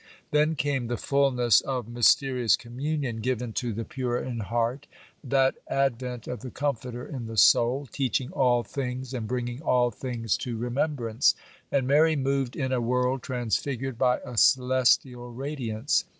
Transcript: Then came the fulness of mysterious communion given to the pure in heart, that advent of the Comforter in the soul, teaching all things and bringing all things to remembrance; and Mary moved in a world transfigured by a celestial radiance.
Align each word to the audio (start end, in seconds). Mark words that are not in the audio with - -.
Then 0.31 0.55
came 0.55 0.87
the 0.87 0.97
fulness 0.97 1.61
of 1.61 1.87
mysterious 1.87 2.55
communion 2.55 3.17
given 3.19 3.53
to 3.53 3.71
the 3.71 3.85
pure 3.85 4.17
in 4.17 4.39
heart, 4.39 4.87
that 5.23 5.57
advent 5.67 6.27
of 6.27 6.39
the 6.39 6.49
Comforter 6.49 7.05
in 7.05 7.27
the 7.27 7.37
soul, 7.37 7.85
teaching 7.85 8.31
all 8.31 8.63
things 8.63 9.13
and 9.13 9.27
bringing 9.27 9.61
all 9.61 9.91
things 9.91 10.37
to 10.37 10.57
remembrance; 10.57 11.35
and 11.71 11.85
Mary 11.87 12.15
moved 12.15 12.55
in 12.55 12.71
a 12.71 12.81
world 12.81 13.21
transfigured 13.21 13.99
by 13.99 14.17
a 14.25 14.37
celestial 14.37 15.31
radiance. 15.31 16.03